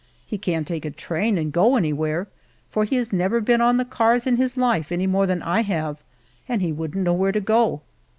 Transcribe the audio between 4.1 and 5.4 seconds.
in his life any more